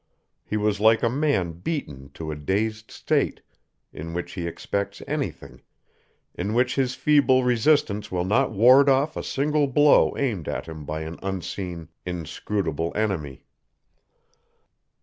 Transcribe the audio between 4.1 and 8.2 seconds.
which he expects anything, in which his feeble resistance